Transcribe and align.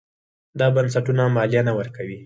دا 0.59 0.67
بنسټونه 0.75 1.23
مالیه 1.35 1.61
نه 1.67 1.73
ورکوي. 1.79 2.17